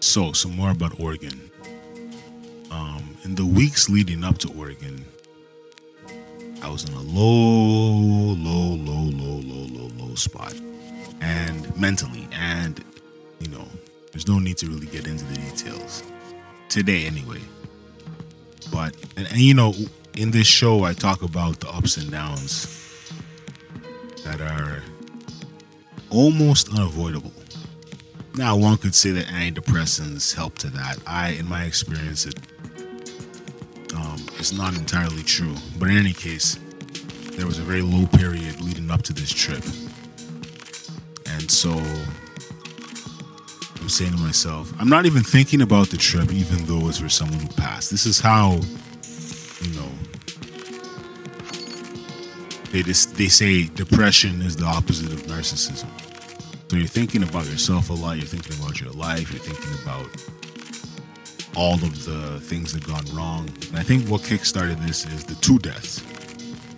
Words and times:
So, 0.00 0.32
some 0.32 0.54
more 0.56 0.70
about 0.70 0.98
Oregon. 1.00 1.50
Um, 2.70 3.16
in 3.24 3.34
the 3.34 3.46
weeks 3.46 3.88
leading 3.88 4.24
up 4.24 4.38
to 4.38 4.52
Oregon, 4.56 5.04
I 6.62 6.70
was 6.70 6.84
in 6.84 6.94
a 6.94 7.00
low, 7.00 8.34
low, 8.34 8.74
low, 8.74 9.02
low, 9.10 9.40
low, 9.40 9.66
low, 9.68 9.90
low 9.96 10.14
spot, 10.14 10.54
and 11.20 11.74
mentally, 11.76 12.28
and 12.32 12.82
you 13.40 13.48
know, 13.48 13.66
there's 14.12 14.28
no 14.28 14.38
need 14.38 14.56
to 14.58 14.66
really 14.66 14.86
get 14.86 15.06
into 15.06 15.24
the 15.26 15.34
details 15.36 16.02
today, 16.68 17.06
anyway. 17.06 17.40
But 18.72 18.96
and, 19.16 19.26
and 19.28 19.38
you 19.38 19.54
know, 19.54 19.74
in 20.16 20.30
this 20.30 20.46
show, 20.46 20.84
I 20.84 20.92
talk 20.92 21.22
about 21.22 21.60
the 21.60 21.68
ups 21.68 21.96
and 21.96 22.10
downs 22.10 22.66
that 24.24 24.40
are 24.40 24.82
almost 26.10 26.70
unavoidable. 26.70 27.32
Now, 28.36 28.54
one 28.54 28.76
could 28.76 28.94
say 28.94 29.12
that 29.12 29.26
antidepressants 29.26 30.34
help 30.34 30.58
to 30.58 30.68
that. 30.68 30.98
I, 31.06 31.30
in 31.30 31.48
my 31.48 31.64
experience, 31.64 32.26
it 32.26 32.34
um, 33.94 34.26
it's 34.38 34.52
not 34.52 34.76
entirely 34.76 35.22
true. 35.22 35.54
But 35.78 35.88
in 35.88 35.96
any 35.96 36.12
case, 36.12 36.58
there 37.32 37.46
was 37.46 37.58
a 37.58 37.62
very 37.62 37.80
low 37.80 38.06
period 38.06 38.60
leading 38.60 38.90
up 38.90 39.02
to 39.04 39.14
this 39.14 39.32
trip, 39.32 39.64
and 41.26 41.50
so 41.50 41.70
I'm 43.80 43.88
saying 43.88 44.12
to 44.12 44.18
myself, 44.18 44.70
I'm 44.78 44.88
not 44.90 45.06
even 45.06 45.22
thinking 45.22 45.62
about 45.62 45.88
the 45.88 45.96
trip, 45.96 46.30
even 46.30 46.66
though 46.66 46.88
it's 46.88 46.98
for 46.98 47.08
someone 47.08 47.38
who 47.38 47.48
passed. 47.54 47.90
This 47.90 48.04
is 48.04 48.20
how, 48.20 48.60
you 49.62 49.80
know, 49.80 49.88
they 52.70 52.82
just 52.82 53.14
they 53.14 53.28
say 53.28 53.68
depression 53.68 54.42
is 54.42 54.56
the 54.56 54.66
opposite 54.66 55.10
of 55.12 55.22
narcissism. 55.22 55.88
So 56.76 56.80
you're 56.80 56.88
thinking 56.88 57.22
about 57.22 57.46
yourself 57.46 57.88
a 57.88 57.94
lot. 57.94 58.18
You're 58.18 58.26
thinking 58.26 58.54
about 58.62 58.82
your 58.82 58.90
life. 58.90 59.32
You're 59.32 59.40
thinking 59.40 59.82
about 59.82 60.10
all 61.56 61.76
of 61.76 62.04
the 62.04 62.38
things 62.40 62.74
that 62.74 62.86
gone 62.86 63.06
wrong. 63.16 63.48
And 63.68 63.78
I 63.78 63.82
think 63.82 64.06
what 64.10 64.20
kickstarted 64.20 64.84
this 64.84 65.06
is 65.06 65.24
the 65.24 65.36
two 65.36 65.58
deaths. 65.58 66.02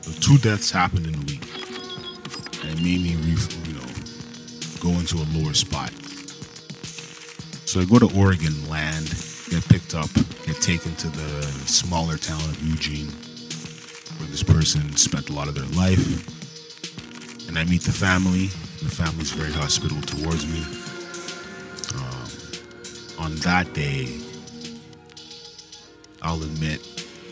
The 0.03 0.17
two 0.21 0.39
deaths 0.39 0.71
happened 0.71 1.09
in 1.09 1.17
a 1.17 1.25
week, 1.27 1.43
and 2.63 2.77
made 2.77 3.03
me, 3.03 3.17
re- 3.17 3.59
you 3.67 3.75
know, 3.75 3.91
go 4.79 4.91
into 5.01 5.17
a 5.17 5.27
lower 5.37 5.53
spot. 5.53 5.91
So 7.67 7.81
I 7.81 7.85
go 7.85 7.99
to 7.99 8.07
Oregon, 8.17 8.55
land, 8.71 9.09
get 9.51 9.67
picked 9.69 9.97
up, 9.97 10.15
get 10.47 10.63
taken 10.63 10.95
to 10.95 11.09
the 11.09 11.43
smaller 11.67 12.19
town 12.19 12.39
of 12.43 12.63
Eugene, 12.63 13.09
where 14.19 14.29
this 14.29 14.45
person 14.45 14.95
spent 14.95 15.29
a 15.29 15.33
lot 15.33 15.49
of 15.49 15.57
their 15.57 15.67
life. 15.77 16.07
And 17.49 17.59
I 17.59 17.65
meet 17.65 17.83
the 17.83 17.91
family. 17.91 18.51
The 18.83 18.91
family's 18.91 19.31
very 19.31 19.53
hospitable 19.53 20.03
towards 20.03 20.47
me. 20.47 20.63
Um, 21.95 23.25
on 23.25 23.35
that 23.37 23.73
day, 23.75 24.21
I'll 26.23 26.43
admit, 26.43 26.87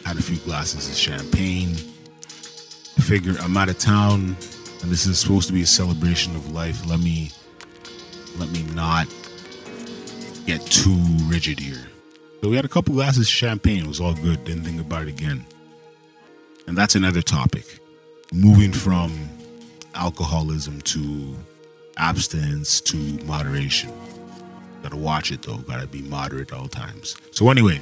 had 0.04 0.16
a 0.16 0.22
few 0.22 0.38
glasses 0.38 0.88
of 0.88 0.96
champagne. 0.96 1.74
Figure 3.00 3.36
I'm 3.40 3.56
out 3.56 3.68
of 3.68 3.78
town, 3.78 4.36
and 4.82 4.90
this 4.90 5.06
is 5.06 5.18
supposed 5.18 5.46
to 5.46 5.52
be 5.52 5.62
a 5.62 5.66
celebration 5.66 6.34
of 6.34 6.50
life. 6.52 6.84
Let 6.86 6.98
me, 6.98 7.30
let 8.38 8.50
me 8.50 8.64
not 8.74 9.06
get 10.46 10.60
too 10.62 10.98
rigid 11.26 11.60
here. 11.60 11.86
So 12.42 12.50
we 12.50 12.56
had 12.56 12.64
a 12.64 12.68
couple 12.68 12.94
glasses 12.94 13.22
of 13.22 13.28
champagne. 13.28 13.84
It 13.84 13.88
was 13.88 14.00
all 14.00 14.14
good. 14.14 14.44
Didn't 14.44 14.64
think 14.64 14.80
about 14.80 15.02
it 15.02 15.08
again. 15.08 15.44
And 16.66 16.76
that's 16.76 16.96
another 16.96 17.22
topic. 17.22 17.78
Moving 18.32 18.72
from 18.72 19.28
alcoholism 19.96 20.80
to 20.82 21.34
abstinence 21.96 22.80
to 22.82 22.96
moderation. 23.24 23.92
Gotta 24.82 24.96
watch 24.96 25.32
it 25.32 25.42
though. 25.42 25.58
Gotta 25.58 25.86
be 25.86 26.02
moderate 26.02 26.52
all 26.52 26.68
times. 26.68 27.16
So 27.32 27.50
anyway, 27.50 27.80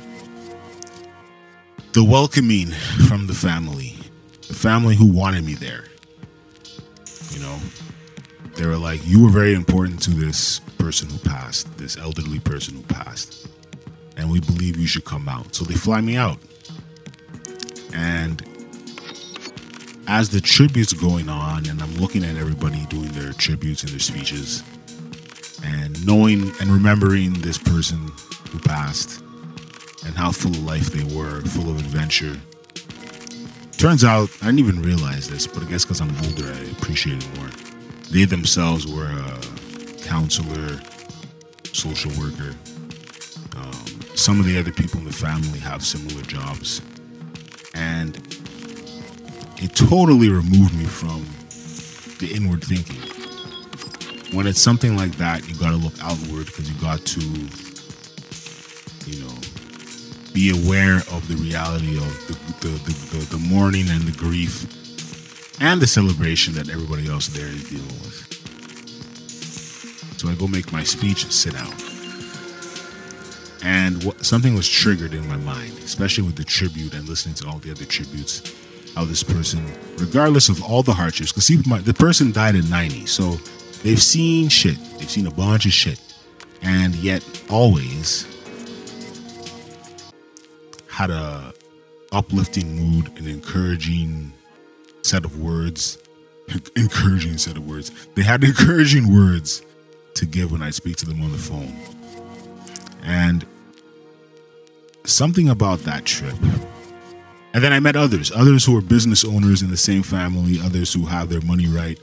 the 1.93 2.05
welcoming 2.05 2.69
from 3.09 3.27
the 3.27 3.35
family, 3.35 3.97
the 4.49 4.55
family 4.55 4.97
who 4.97 5.07
wanted 5.07 5.45
me 5.45 5.55
there. 5.55 5.85
You 7.33 7.41
know, 7.41 7.59
they 8.57 8.67
were 8.67 8.79
like, 8.79 9.05
"You 9.05 9.23
were 9.23 9.31
very 9.31 9.55
important 9.55 10.01
to 10.03 10.11
this 10.11 10.61
person 10.79 11.11
who 11.11 11.19
passed, 11.19 11.77
this 11.79 11.97
elderly 11.97 12.39
person 12.39 12.77
who 12.77 12.83
passed, 12.83 13.49
and 14.17 14.31
we 14.31 14.41
believe 14.41 14.79
you 14.79 14.87
should 14.87 15.05
come 15.05 15.29
out." 15.29 15.55
So 15.55 15.65
they 15.65 15.75
fly 15.75 16.01
me 16.01 16.17
out, 16.17 16.39
and 17.93 18.43
as 20.07 20.29
the 20.29 20.41
tributes 20.41 20.93
going 20.93 21.29
on, 21.29 21.67
and 21.67 21.81
I'm 21.83 21.95
looking 21.97 22.25
at 22.25 22.37
everybody 22.37 22.85
doing 22.87 23.09
their 23.13 23.33
tributes 23.33 23.83
and 23.83 23.93
their 23.93 24.01
speeches, 24.01 24.63
and 25.65 26.05
knowing 26.07 26.53
and 26.61 26.71
remembering 26.71 27.33
this 27.35 27.59
person 27.59 28.11
who 28.51 28.59
passed 28.61 29.23
and 30.05 30.15
how 30.15 30.31
full 30.31 30.51
of 30.51 30.65
life 30.65 30.91
they 30.91 31.05
were, 31.17 31.41
full 31.43 31.71
of 31.71 31.79
adventure. 31.79 32.39
Turns 33.79 34.05
out, 34.05 34.31
I 34.43 34.47
didn't 34.47 34.61
even 34.61 34.83
realize 34.83 35.29
this, 35.29 35.47
but 35.47 35.63
I 35.63 35.67
guess 35.67 35.85
because 35.85 36.01
I'm 36.01 36.15
older, 36.25 36.47
I 36.47 36.71
appreciate 36.73 37.23
it 37.25 37.39
more. 37.39 37.49
They 38.11 38.25
themselves 38.25 38.87
were 38.87 39.07
a 39.07 39.41
counselor, 40.05 40.81
social 41.73 42.11
worker. 42.21 42.55
Um, 43.57 44.01
some 44.15 44.39
of 44.39 44.47
the 44.47 44.59
other 44.59 44.73
people 44.73 45.01
in 45.01 45.07
the 45.07 45.13
family 45.13 45.59
have 45.59 45.85
similar 45.85 46.23
jobs. 46.23 46.81
And 47.75 48.17
it 49.65 49.75
totally 49.75 50.29
removed 50.29 50.75
me 50.75 50.85
from 50.85 51.25
the 52.19 52.31
inward 52.37 52.63
thinking. 52.63 53.01
When 54.37 54.47
it's 54.47 54.61
something 54.61 54.95
like 54.95 55.13
that, 55.13 55.49
you 55.49 55.55
got 55.55 55.71
to 55.71 55.77
look 55.77 55.95
outward 56.03 56.47
because 56.47 56.71
you 56.71 56.79
got 56.83 57.01
to, 57.01 57.21
you 59.09 59.25
know, 59.25 59.35
be 60.35 60.51
aware 60.51 60.97
of 60.97 61.27
the 61.29 61.37
reality 61.37 61.97
of 61.97 62.27
the, 62.27 62.35
the, 62.61 62.75
the, 62.77 62.93
the, 63.17 63.37
the 63.37 63.39
mourning 63.39 63.89
and 63.89 64.03
the 64.03 64.13
grief 64.19 64.67
and 65.63 65.81
the 65.81 65.87
celebration 65.87 66.53
that 66.55 66.69
everybody 66.69 67.09
else 67.09 67.29
there 67.29 67.47
is 67.47 67.65
dealing 67.71 67.87
with. 67.87 68.21
So 70.19 70.29
I 70.29 70.35
go 70.35 70.47
make 70.47 70.73
my 70.73 70.83
speech, 70.83 71.25
sit 71.33 71.55
down. 71.55 71.73
And 73.63 74.05
what, 74.05 74.27
something 74.27 74.55
was 74.55 74.69
triggered 74.69 75.15
in 75.15 75.27
my 75.27 75.39
mind, 75.39 75.73
especially 75.79 76.25
with 76.25 76.37
the 76.37 76.45
tribute 76.45 76.93
and 76.93 77.09
listening 77.09 77.35
to 77.37 77.49
all 77.49 77.61
the 77.61 77.71
other 77.71 77.87
tributes. 77.87 78.43
How 78.95 79.05
this 79.05 79.23
person, 79.23 79.65
regardless 79.99 80.49
of 80.49 80.63
all 80.63 80.83
the 80.83 80.93
hardships, 80.93 81.33
because 81.33 81.49
the 81.85 81.95
person 81.95 82.33
died 82.33 82.55
at 82.55 82.65
90, 82.65 83.07
so 83.07 83.33
they've 83.83 84.03
seen 84.03 84.49
shit. 84.49 84.77
They've 84.99 85.11
seen 85.11 85.27
a 85.27 85.31
bunch 85.31 85.67
of 85.67 85.73
shit. 85.73 86.01
And 86.63 86.95
yet, 86.97 87.23
always 87.51 88.27
had 90.89 91.11
a 91.11 91.53
uplifting 92.13 92.77
mood, 92.77 93.19
an 93.19 93.27
encouraging 93.27 94.33
set 95.03 95.25
of 95.25 95.41
words, 95.41 95.99
encouraging 96.77 97.37
set 97.37 97.57
of 97.57 97.67
words. 97.67 97.91
They 98.15 98.23
had 98.23 98.45
encouraging 98.53 99.13
words 99.13 99.63
to 100.15 100.27
give 100.27 100.53
when 100.53 100.63
I 100.63 100.71
speak 100.71 100.97
to 100.99 101.07
them 101.07 101.23
on 101.23 101.33
the 101.33 101.39
phone. 101.39 101.77
And 103.03 103.45
something 105.05 105.49
about 105.49 105.81
that 105.81 106.05
trip. 106.05 106.35
And 107.55 107.63
then 107.63 107.73
I 107.73 107.79
met 107.79 107.95
others, 107.95 108.33
others 108.33 108.65
who 108.65 108.77
are 108.77 108.81
business 108.81 109.25
owners 109.25 109.63
in 109.63 109.71
the 109.71 109.77
same 109.77 110.03
family, 110.03 110.59
others 110.61 110.93
who 110.93 111.07
have 111.07 111.29
their 111.29 111.41
money 111.43 111.69
right, 111.69 111.99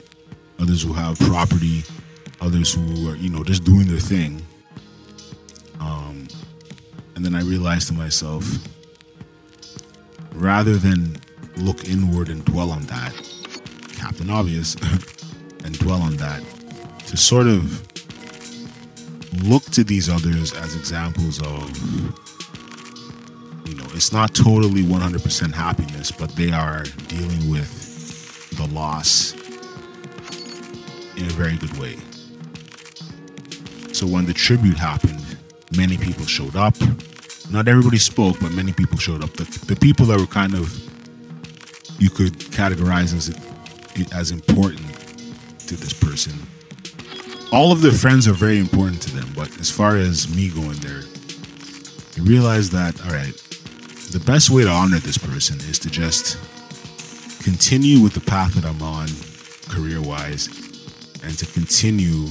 others 0.58 0.82
who 0.82 0.94
have 0.94 1.18
property, 1.18 1.84
others 2.40 2.72
who 2.72 3.10
are, 3.10 3.16
you 3.16 3.28
know, 3.28 3.44
just 3.44 3.62
doing 3.62 3.86
their 3.86 4.00
thing. 4.00 4.42
Um, 5.78 6.26
and 7.14 7.22
then 7.22 7.34
I 7.34 7.42
realized 7.42 7.88
to 7.88 7.94
myself, 7.94 8.46
rather 10.32 10.76
than 10.78 11.18
look 11.58 11.86
inward 11.86 12.30
and 12.30 12.42
dwell 12.46 12.70
on 12.70 12.84
that, 12.86 13.12
Captain 13.98 14.30
Obvious, 14.30 14.74
and 15.64 15.78
dwell 15.78 16.00
on 16.00 16.16
that, 16.16 16.42
to 17.08 17.16
sort 17.18 17.46
of 17.46 17.82
look 19.44 19.64
to 19.64 19.84
these 19.84 20.08
others 20.08 20.54
as 20.54 20.74
examples 20.74 21.42
of, 21.42 22.31
you 23.72 23.78
know, 23.78 23.88
it's 23.94 24.12
not 24.12 24.34
totally 24.34 24.82
100% 24.82 25.54
happiness, 25.54 26.10
but 26.10 26.36
they 26.36 26.52
are 26.52 26.82
dealing 27.08 27.50
with 27.50 28.50
the 28.58 28.66
loss 28.66 29.32
in 31.16 31.24
a 31.24 31.32
very 31.32 31.56
good 31.56 31.78
way. 31.78 31.96
So 33.94 34.06
when 34.06 34.26
the 34.26 34.34
tribute 34.34 34.76
happened, 34.76 35.38
many 35.74 35.96
people 35.96 36.26
showed 36.26 36.54
up. 36.54 36.74
Not 37.50 37.66
everybody 37.66 37.96
spoke, 37.96 38.38
but 38.40 38.52
many 38.52 38.74
people 38.74 38.98
showed 38.98 39.24
up. 39.24 39.32
The, 39.32 39.44
the 39.66 39.76
people 39.76 40.04
that 40.06 40.20
were 40.20 40.26
kind 40.26 40.54
of 40.54 40.70
you 41.98 42.10
could 42.10 42.34
categorize 42.34 43.14
as 43.14 43.32
as 44.12 44.32
important 44.32 44.86
to 45.60 45.76
this 45.76 45.94
person. 45.94 46.34
All 47.52 47.72
of 47.72 47.80
their 47.80 47.92
friends 47.92 48.28
are 48.28 48.32
very 48.32 48.58
important 48.58 49.00
to 49.02 49.14
them, 49.14 49.28
but 49.34 49.48
as 49.60 49.70
far 49.70 49.96
as 49.96 50.34
me 50.34 50.50
going 50.50 50.78
there, 50.80 51.02
I 52.18 52.20
realized 52.20 52.72
that 52.72 53.00
all 53.06 53.12
right, 53.12 53.34
the 54.12 54.20
best 54.20 54.50
way 54.50 54.62
to 54.62 54.68
honor 54.68 54.98
this 54.98 55.16
person 55.16 55.58
is 55.70 55.78
to 55.78 55.88
just 55.90 56.36
continue 57.42 57.98
with 57.98 58.12
the 58.12 58.20
path 58.20 58.52
that 58.52 58.66
I'm 58.66 58.82
on, 58.82 59.08
career 59.70 60.02
wise, 60.02 60.48
and 61.24 61.36
to 61.38 61.46
continue 61.46 62.26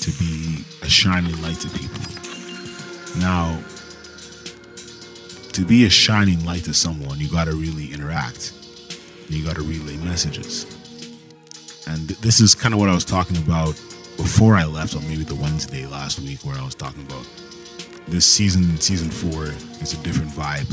to 0.00 0.10
be 0.18 0.64
a 0.80 0.88
shining 0.88 1.40
light 1.42 1.60
to 1.60 1.68
people. 1.68 2.00
Now, 3.20 3.62
to 5.52 5.66
be 5.66 5.84
a 5.84 5.90
shining 5.90 6.42
light 6.46 6.64
to 6.64 6.72
someone, 6.72 7.18
you 7.18 7.28
got 7.28 7.44
to 7.44 7.52
really 7.52 7.92
interact. 7.92 8.54
You 9.28 9.44
got 9.44 9.56
to 9.56 9.62
relay 9.62 9.98
messages. 9.98 10.64
And 11.86 12.08
th- 12.08 12.20
this 12.20 12.40
is 12.40 12.54
kind 12.54 12.72
of 12.72 12.80
what 12.80 12.88
I 12.88 12.94
was 12.94 13.04
talking 13.04 13.36
about 13.36 13.74
before 14.16 14.56
I 14.56 14.64
left 14.64 14.96
on 14.96 15.06
maybe 15.08 15.24
the 15.24 15.34
Wednesday 15.34 15.84
last 15.84 16.20
week, 16.20 16.42
where 16.42 16.56
I 16.56 16.64
was 16.64 16.74
talking 16.74 17.02
about 17.02 17.26
this 18.08 18.24
season, 18.24 18.80
season 18.80 19.10
four, 19.10 19.44
is 19.82 19.92
a 19.92 19.96
different 19.98 20.30
vibe 20.30 20.66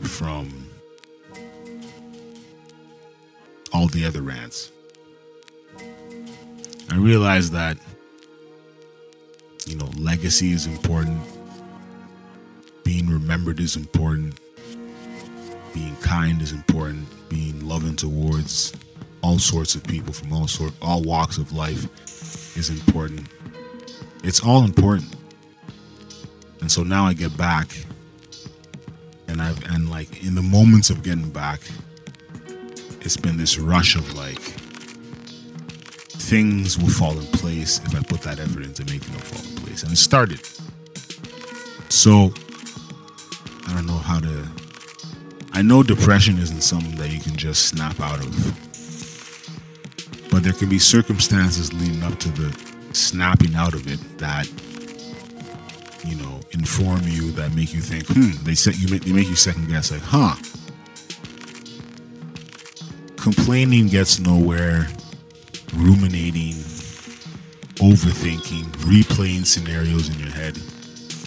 from 0.00 0.68
all 3.72 3.86
the 3.88 4.04
other 4.04 4.20
rants. 4.20 4.72
I 6.90 6.96
realized 6.96 7.52
that, 7.52 7.78
you 9.66 9.76
know, 9.76 9.88
legacy 9.96 10.52
is 10.52 10.66
important, 10.66 11.20
being 12.84 13.08
remembered 13.08 13.60
is 13.60 13.76
important, 13.76 14.38
being 15.72 15.96
kind 15.96 16.42
is 16.42 16.52
important, 16.52 17.06
being 17.28 17.66
loving 17.66 17.96
towards 17.96 18.74
all 19.22 19.38
sorts 19.38 19.74
of 19.74 19.84
people 19.84 20.12
from 20.12 20.32
all 20.32 20.48
sort 20.48 20.72
all 20.82 21.00
walks 21.02 21.38
of 21.38 21.52
life 21.52 21.86
is 22.56 22.68
important. 22.68 23.26
It's 24.24 24.40
all 24.40 24.64
important. 24.64 25.14
And 26.62 26.70
so 26.70 26.84
now 26.84 27.06
I 27.06 27.12
get 27.12 27.36
back 27.36 27.76
and 29.26 29.42
I've 29.42 29.60
and 29.64 29.90
like 29.90 30.24
in 30.24 30.36
the 30.36 30.42
moments 30.42 30.90
of 30.90 31.02
getting 31.02 31.28
back, 31.28 31.60
it's 33.00 33.16
been 33.16 33.36
this 33.36 33.58
rush 33.58 33.96
of 33.96 34.14
like 34.14 34.38
things 36.22 36.78
will 36.78 36.88
fall 36.88 37.18
in 37.18 37.26
place 37.26 37.80
if 37.84 37.96
I 37.96 38.02
put 38.04 38.20
that 38.22 38.38
effort 38.38 38.62
into 38.62 38.84
making 38.84 39.12
them 39.12 39.22
fall 39.22 39.44
in 39.50 39.56
place. 39.56 39.82
And 39.82 39.90
it 39.90 39.96
started. 39.96 40.40
So 41.88 42.32
I 43.66 43.74
don't 43.74 43.86
know 43.86 43.98
how 43.98 44.20
to 44.20 44.46
I 45.52 45.62
know 45.62 45.82
depression 45.82 46.38
isn't 46.38 46.60
something 46.60 46.94
that 46.94 47.10
you 47.10 47.18
can 47.18 47.34
just 47.34 47.66
snap 47.66 47.98
out 47.98 48.20
of. 48.20 48.30
But 50.30 50.44
there 50.44 50.52
can 50.52 50.68
be 50.68 50.78
circumstances 50.78 51.72
leading 51.72 52.04
up 52.04 52.20
to 52.20 52.28
the 52.28 52.56
snapping 52.92 53.56
out 53.56 53.74
of 53.74 53.88
it 53.88 53.98
that 54.18 54.48
you 56.04 56.16
know 56.16 56.40
inform 56.50 57.00
you 57.04 57.30
that 57.32 57.54
make 57.54 57.72
you 57.72 57.80
think 57.80 58.06
hmm. 58.06 58.32
they 58.44 58.54
set 58.54 58.78
you 58.78 58.88
make, 58.88 59.04
they 59.04 59.12
make 59.12 59.28
you 59.28 59.36
second 59.36 59.68
guess 59.68 59.90
like 59.90 60.02
huh. 60.02 60.34
Complaining 63.16 63.86
gets 63.86 64.18
nowhere 64.18 64.88
ruminating 65.74 66.54
overthinking 67.78 68.64
replaying 68.84 69.46
scenarios 69.46 70.08
in 70.08 70.18
your 70.18 70.30
head. 70.30 70.56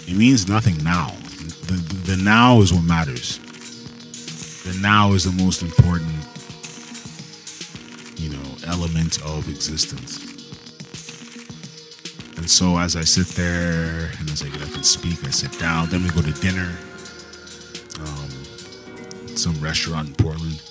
It 0.08 0.16
means 0.16 0.48
nothing 0.48 0.78
now. 0.84 1.08
The, 1.08 1.74
the, 1.74 2.16
the 2.16 2.24
now 2.24 2.60
is 2.62 2.74
what 2.74 2.84
matters. 2.84 3.40
The 4.64 4.78
now 4.82 5.14
is 5.14 5.24
the 5.24 5.44
most 5.44 5.62
important 5.62 6.12
you 8.18 8.30
know 8.30 8.44
element 8.68 9.22
of 9.24 9.48
existence 9.50 10.35
and 12.46 12.52
so 12.52 12.78
as 12.78 12.96
I 12.96 13.04
sit 13.04 13.26
there 13.30 14.12
and 14.20 14.30
as 14.30 14.44
I 14.44 14.50
get 14.50 14.62
up 14.62 14.72
and 14.76 14.86
speak, 14.86 15.26
I 15.26 15.32
sit 15.32 15.58
down. 15.58 15.90
Then 15.90 16.04
we 16.04 16.10
go 16.10 16.22
to 16.22 16.32
dinner. 16.32 16.78
Um, 18.00 18.30
some 19.36 19.60
restaurant 19.60 20.10
in 20.10 20.14
Portland. 20.14 20.62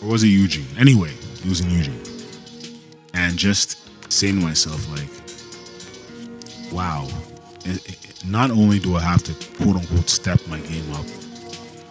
Or 0.00 0.10
was 0.10 0.22
it 0.22 0.28
Eugene? 0.28 0.68
Anyway, 0.78 1.10
it 1.10 1.46
was 1.46 1.62
in 1.62 1.70
Eugene. 1.70 2.00
And 3.12 3.36
just 3.36 3.76
saying 4.08 4.38
to 4.38 4.46
myself, 4.46 4.88
like, 4.92 5.10
wow, 6.72 7.08
it, 7.64 7.84
it, 7.88 8.24
not 8.24 8.52
only 8.52 8.78
do 8.78 8.94
I 8.94 9.00
have 9.00 9.24
to 9.24 9.34
quote 9.56 9.74
unquote 9.74 10.08
step 10.08 10.38
my 10.46 10.60
game 10.60 10.94
up, 10.94 11.06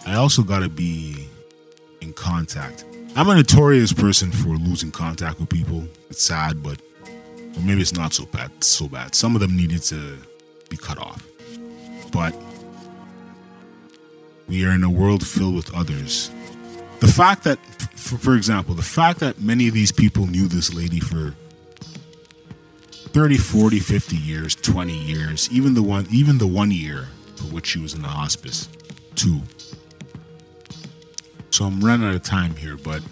I 0.06 0.14
also 0.14 0.42
got 0.42 0.60
to 0.60 0.70
be 0.70 1.28
in 2.00 2.14
contact. 2.14 2.86
I'm 3.14 3.28
a 3.28 3.34
notorious 3.34 3.92
person 3.92 4.32
for 4.32 4.56
losing 4.56 4.92
contact 4.92 5.40
with 5.40 5.50
people. 5.50 5.86
It's 6.08 6.22
sad, 6.22 6.62
but 6.62 6.80
or 7.58 7.62
maybe 7.62 7.80
it's 7.80 7.94
not 7.94 8.12
so 8.12 8.24
bad. 8.26 8.62
So 8.62 8.88
bad. 8.88 9.14
Some 9.14 9.34
of 9.34 9.40
them 9.40 9.56
needed 9.56 9.82
to 9.84 10.16
be 10.70 10.76
cut 10.76 10.98
off, 10.98 11.26
but 12.12 12.34
we 14.48 14.64
are 14.64 14.70
in 14.70 14.84
a 14.84 14.90
world 14.90 15.26
filled 15.26 15.56
with 15.56 15.74
others. 15.74 16.30
The 17.00 17.08
fact 17.08 17.44
that, 17.44 17.58
for, 17.96 18.34
example, 18.34 18.74
the 18.74 18.82
fact 18.82 19.20
that 19.20 19.40
many 19.40 19.68
of 19.68 19.74
these 19.74 19.92
people 19.92 20.26
knew 20.26 20.48
this 20.48 20.72
lady 20.72 21.00
for 21.00 21.34
30, 22.90 23.36
40, 23.36 23.78
50 23.80 24.16
years, 24.16 24.54
20 24.54 24.92
years, 24.92 25.48
even 25.50 25.74
the 25.74 25.82
one 25.82 26.06
even 26.10 26.38
the 26.38 26.46
one 26.46 26.70
year 26.70 27.08
for 27.36 27.44
which 27.44 27.66
she 27.66 27.78
was 27.78 27.94
in 27.94 28.02
the 28.02 28.08
hospice, 28.08 28.68
two. 29.14 29.40
So 31.50 31.64
I'm 31.64 31.80
running 31.80 32.08
out 32.08 32.14
of 32.14 32.22
time 32.22 32.54
here, 32.56 32.76
but 32.76 33.02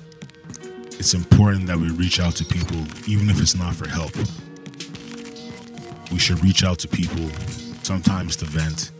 it's 0.98 1.14
important 1.14 1.66
that 1.66 1.76
we 1.76 1.90
reach 1.90 2.20
out 2.20 2.34
to 2.37 2.44
people, 2.44 2.78
even 3.06 3.28
if 3.28 3.40
it's 3.40 3.54
not 3.54 3.75
for 3.75 3.88
help. 3.88 4.14
We 6.10 6.19
should 6.19 6.43
reach 6.43 6.64
out 6.64 6.78
to 6.81 6.88
people 6.88 7.28
sometimes 7.82 8.37
to 8.37 8.46
vent, 8.46 8.90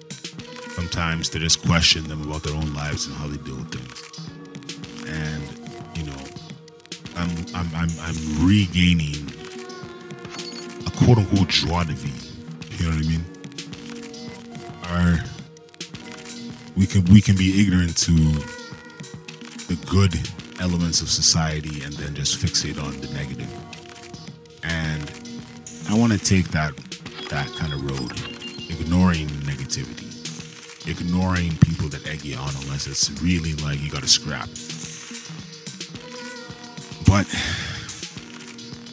sometimes 0.75 1.28
to 1.31 1.38
just 1.38 1.66
question 1.66 2.04
them 2.04 2.22
about 2.28 2.43
their 2.43 2.54
own 2.54 2.75
lives 2.75 3.06
and 3.06 3.16
how 3.16 3.26
they 3.26 3.38
deal 3.38 3.56
with 3.56 3.72
things. 3.72 4.02
And, 5.08 5.43
you 5.96 6.04
know, 6.04 6.22
I'm, 7.16 7.31
I'm, 7.54 7.75
I'm, 7.75 7.88
I'm 8.00 8.46
regaining 8.46 9.16
a 10.87 10.90
quote 10.90 11.19
unquote 11.19 11.49
joie 11.49 11.84
de 11.84 11.94
vie. 11.94 12.26
You 12.78 12.90
know 12.90 12.96
what 12.96 13.06
I 13.06 13.08
mean? 13.08 13.25
Our, 14.84 15.25
we 16.76 16.87
can 16.87 17.04
we 17.06 17.22
can 17.22 17.37
be 17.37 17.60
ignorant 17.60 17.96
to 17.99 18.12
the 18.12 19.78
good 19.88 20.14
elements 20.60 21.02
of 21.02 21.08
society 21.08 21.82
and 21.82 21.92
then 21.94 22.14
just 22.14 22.38
fixate 22.38 22.82
on 22.82 23.00
the 23.00 23.08
negative. 23.12 23.52
And 24.62 25.10
I 25.88 25.98
want 25.98 26.12
to 26.12 26.18
take 26.18 26.48
that 26.48 26.74
that 27.30 27.48
kind 27.58 27.72
of 27.72 27.82
road, 27.82 28.12
ignoring 28.70 29.26
negativity, 29.42 30.06
ignoring 30.88 31.56
people 31.58 31.88
that 31.88 32.06
egg 32.06 32.24
you 32.24 32.36
on 32.36 32.50
unless 32.62 32.86
it's 32.86 33.10
really 33.20 33.54
like 33.54 33.82
you 33.82 33.90
got 33.90 34.02
to 34.02 34.08
scrap. 34.08 34.48
But 37.06 37.26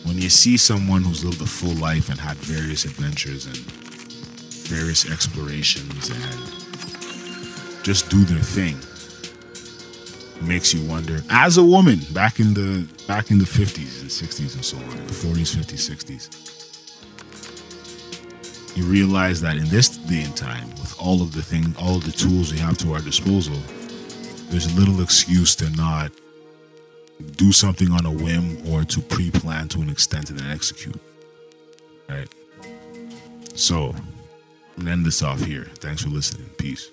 when 0.05 0.21
you 0.21 0.29
see 0.29 0.57
someone 0.57 1.03
who's 1.03 1.23
lived 1.23 1.41
a 1.41 1.45
full 1.45 1.75
life 1.75 2.09
and 2.09 2.19
had 2.19 2.37
various 2.37 2.85
adventures 2.85 3.45
and 3.45 3.57
various 4.67 5.09
explorations 5.09 6.09
and 6.09 7.83
just 7.83 8.09
do 8.09 8.23
their 8.23 8.39
thing 8.41 8.77
makes 10.43 10.73
you 10.73 10.87
wonder. 10.87 11.21
As 11.29 11.57
a 11.57 11.63
woman 11.63 11.99
back 12.11 12.39
in 12.39 12.53
the 12.53 12.87
back 13.07 13.31
in 13.31 13.37
the 13.37 13.45
50s 13.45 14.01
and 14.01 14.09
60s 14.09 14.55
and 14.55 14.63
so 14.65 14.77
on 14.77 14.89
the 15.07 15.13
40s 15.13 15.55
50s 15.55 15.89
60s 15.91 16.29
you 18.75 18.83
realize 18.85 19.39
that 19.41 19.57
in 19.57 19.67
this 19.69 19.89
day 19.89 20.23
and 20.23 20.35
time 20.35 20.69
with 20.71 20.95
all 20.99 21.21
of 21.21 21.33
the 21.33 21.41
thing 21.41 21.75
all 21.79 21.99
the 21.99 22.11
tools 22.11 22.51
we 22.51 22.57
have 22.57 22.77
to 22.77 22.93
our 22.93 23.01
disposal 23.01 23.57
there's 24.49 24.73
little 24.77 25.01
excuse 25.01 25.55
to 25.55 25.69
not 25.71 26.11
do 27.35 27.51
something 27.51 27.91
on 27.91 28.05
a 28.05 28.11
whim 28.11 28.57
or 28.71 28.83
to 28.83 29.01
pre-plan 29.01 29.67
to 29.67 29.81
an 29.81 29.89
extent 29.89 30.29
and 30.29 30.39
then 30.39 30.49
execute 30.49 30.99
right? 32.09 32.27
So 33.53 33.93
i'm 34.77 34.85
gonna 34.85 34.91
end 34.91 35.05
this 35.05 35.21
off 35.21 35.43
here. 35.43 35.65
Thanks 35.75 36.01
for 36.03 36.09
listening. 36.09 36.49
Peace 36.57 36.89